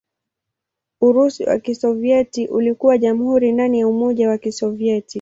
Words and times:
Urusi 1.01 1.43
wa 1.43 1.59
Kisovyeti 1.59 2.47
ulikuwa 2.47 2.97
jamhuri 2.97 3.51
ndani 3.51 3.79
ya 3.79 3.87
Umoja 3.87 4.29
wa 4.29 4.37
Kisovyeti. 4.37 5.09